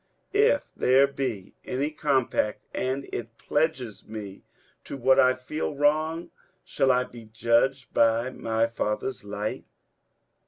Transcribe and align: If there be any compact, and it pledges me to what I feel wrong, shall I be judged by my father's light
If 0.33 0.63
there 0.75 1.05
be 1.05 1.53
any 1.63 1.91
compact, 1.91 2.63
and 2.73 3.07
it 3.13 3.37
pledges 3.37 4.07
me 4.07 4.41
to 4.85 4.97
what 4.97 5.19
I 5.19 5.35
feel 5.35 5.75
wrong, 5.75 6.31
shall 6.63 6.91
I 6.91 7.03
be 7.03 7.25
judged 7.25 7.93
by 7.93 8.31
my 8.31 8.65
father's 8.65 9.23
light 9.23 9.65